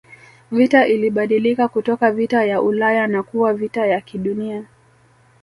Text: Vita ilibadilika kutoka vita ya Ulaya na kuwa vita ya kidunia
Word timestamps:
Vita 0.51 0.87
ilibadilika 0.87 1.67
kutoka 1.67 2.11
vita 2.11 2.45
ya 2.45 2.61
Ulaya 2.61 3.07
na 3.07 3.23
kuwa 3.23 3.53
vita 3.53 3.87
ya 3.87 4.01
kidunia 4.01 4.65